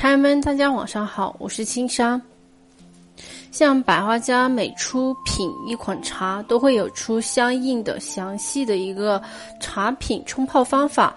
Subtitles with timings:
[0.00, 2.18] 茶友们，大家晚上好，我是青山。
[3.50, 9.22] 像百花家每出品一款茶，都会有出相应的详细的一个
[9.60, 11.14] 茶品冲泡方法。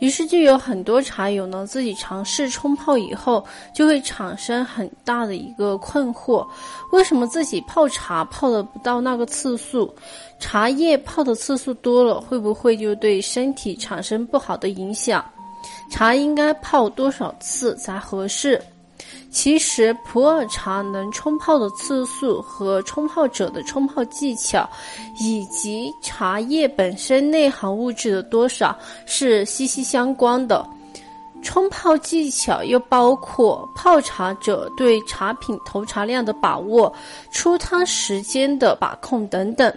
[0.00, 3.42] 于是就有很多茶友呢，自己尝试冲泡以后，
[3.74, 6.46] 就会产生很大的一个困惑：
[6.92, 9.90] 为什么自己泡茶泡的不到那个次数？
[10.38, 15.24] 茶叶泡的次数多了，会不会就对身体产生不好的影响？
[15.88, 18.62] 茶应该泡多少次才合适？
[19.30, 24.68] 其实普洱茶能冲泡的次数和冲泡者的冲泡技巧，
[25.20, 30.66] 以及茶叶本身内含物质的多少是息息相关的。
[31.42, 36.92] 冲泡技巧又包括泡茶者对茶品投茶量的把握、
[37.30, 39.72] 出汤时间的把控等等。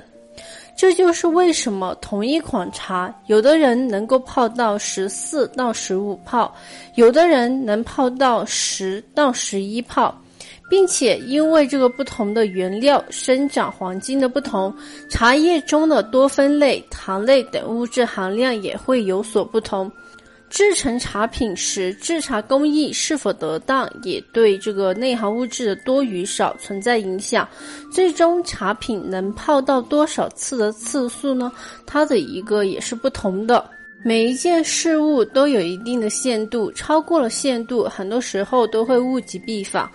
[0.79, 6.55] 这就是为什么同一款茶，有的人能够泡到十四到十五泡，
[6.95, 10.17] 有的人能泡到十到十一泡，
[10.70, 14.73] 并且因为这个不同的原料生长环境的不同，
[15.09, 19.91] 茶叶中的多酚类、糖类等物质含量也会有所不同。
[20.49, 27.47] 制成茶品时，制茶工艺是否得当，也对这个内含物质的多与少存在影响。
[27.91, 31.51] 最终茶品能泡到多少次的次数呢？
[31.85, 33.70] 它的一个也是不同的。
[34.03, 39.89] 每一件事物都有一定的限度，超过了限度，很多时候都会物极必反。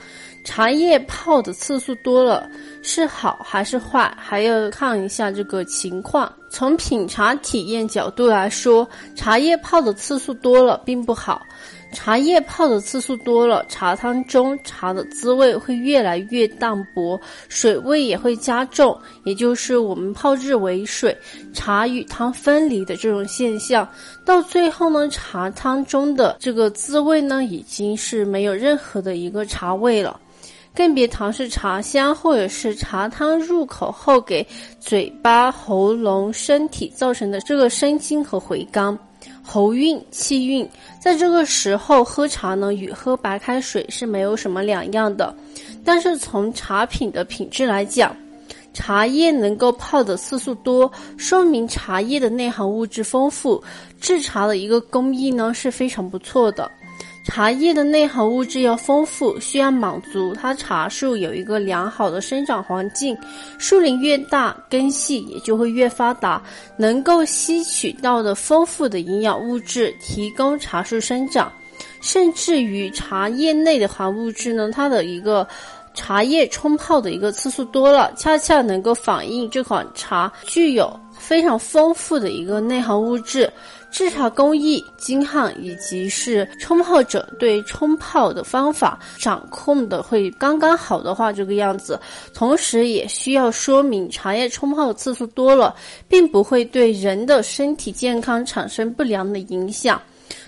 [0.45, 2.49] 茶叶泡的次数多了
[2.83, 6.31] 是好还是坏，还要看一下这个情况。
[6.51, 11.43] 从品茶体验角度来说，茶叶泡的次数多了并不好。
[11.95, 21.17] 茶叶泡的次数多了，茶汤中茶的滋味会越来越淡薄，水味也会加重，也就是我们泡制为水，
[21.55, 23.89] 茶与汤分离的这种现象。
[24.27, 30.21] 到最后呢，茶汤中的这个滋味呢，已经是没有任何的一个茶味了。
[30.77, 34.45] 更别谈是茶香，或者是茶汤入口后给
[34.81, 38.99] 嘴巴、喉咙、身体造成的这个生津和回甘、
[39.43, 40.69] 喉运、气韵。
[41.01, 45.35] 在这个时候喝茶呢，与喝白开水是没有什么两样的。
[45.85, 48.17] 但是从茶品的品质来讲，
[48.73, 53.63] 茶叶能够泡的次数多，说明茶叶的内含物质丰富，
[54.01, 56.71] 制茶的一个工艺呢是非常不错的。
[57.25, 63.17] 茶叶的内含物质要丰富，需要满足它茶树有一个良好的生长环境。
[63.59, 66.41] 树龄越大，根系也就会越发达，
[66.77, 71.51] 能够吸取到的丰富的营养物质，提供茶树生长。
[72.01, 75.49] 甚至于茶叶内的含物质呢，它的一个
[75.95, 83.51] 茶叶冲泡的一个次数多了，恰恰能够反映这款茶具有非常丰富的一个内含物质。
[83.91, 91.97] 制茶工艺精悍，以及是冲泡者对冲泡的方法掌控的会刚刚好的话，这个样子，
[92.35, 95.73] 同时也需要说明茶叶冲泡的次数多了，
[96.09, 100.03] 并不会对人的身体健康产生不良的影响，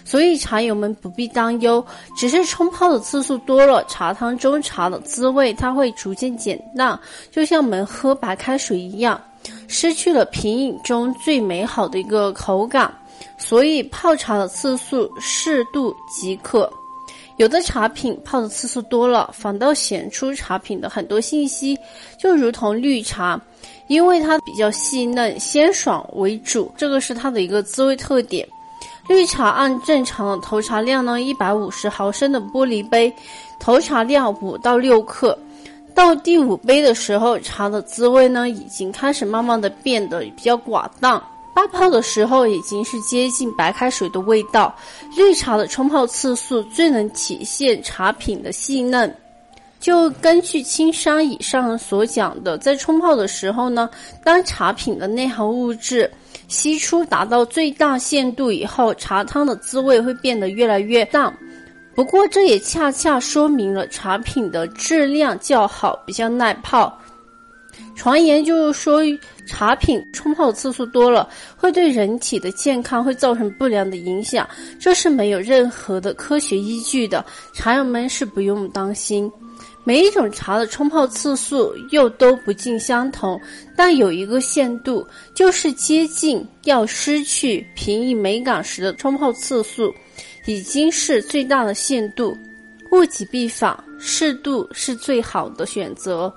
[0.07, 1.85] 所以茶友们不必担忧，
[2.17, 6.99] 只是冲泡的次数多了，茶汤中茶的滋味它会逐渐减淡，
[7.33, 9.21] 就像我们喝白开水一样，
[9.67, 12.95] 失去了品饮中最美好的一个口感。
[13.37, 16.71] 所以泡茶的次数适度即可。
[17.37, 21.77] 有的茶品泡的次数多了，反倒显出茶品的很多信息。
[22.19, 23.39] 就如同绿茶，
[23.89, 28.47] 因为它比较细嫩、鲜爽为主，这个是它的一个滋味特点。
[29.09, 33.15] 绿茶按正常的投茶量呢，一百五十毫升的玻璃杯，
[33.59, 35.39] 投茶量五到六克。
[35.95, 41.23] 到第五杯的时候，茶的滋味呢，已经开始慢慢的变得比较寡淡。
[41.55, 44.75] 发泡的时候已经是接近白开水的味道。
[45.17, 49.15] 绿茶的冲泡次数最能体现茶品的细嫩。
[49.81, 53.89] 就根据青山以上所讲的，在冲泡的时候呢，
[54.23, 56.11] 当茶品的内含物质
[56.49, 61.37] 析出达到最大限度以后，茶汤的滋味会变得越来越淡。
[61.95, 66.97] 不过这也恰恰说明了茶品的质量较好，比较耐泡。
[67.95, 69.01] 传言就是说，
[69.47, 74.49] 茶品冲泡次数多了，会对人体的健康会造成不良的影响，
[74.79, 77.25] 这是没有任何的科学依据的。
[77.55, 79.31] 茶友们是不用担心。
[79.87, 83.41] 每一种茶的冲泡次数又都不尽相同，
[83.77, 89.95] 但有一个限度，就是接近要失去品饮美感时的冲泡次数，
[90.45, 92.37] 已经是最大的限度。
[92.91, 96.35] 物极必反，适度是最好的选择。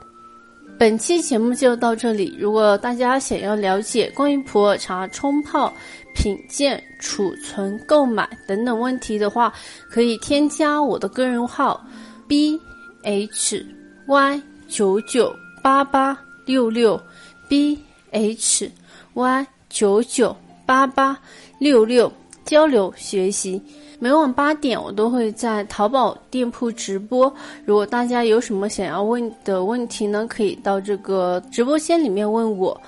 [0.77, 2.37] 本期节目就到这里。
[2.39, 5.73] 如果大家想要了解关于普洱茶冲泡、
[6.13, 9.51] 品鉴、储存、购买等等问题的话，
[9.89, 11.83] 可以添加我的个人号
[12.27, 12.59] b
[13.03, 13.65] h
[14.07, 16.99] y 九九八八六六
[17.47, 17.77] b
[18.11, 18.69] h
[19.13, 20.35] y 九九
[20.65, 21.17] 八八
[21.59, 22.11] 六六
[22.45, 23.61] 交流学习。
[24.01, 27.33] 每晚八点，我都会在淘宝店铺直播。
[27.65, 32.79] 如果大家有什么想要问的问题呢，可以到这个直播间里面问我。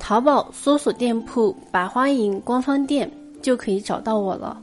[0.00, 3.10] 淘宝搜索店铺“百花营”官方店
[3.40, 4.60] 就可以找到我了。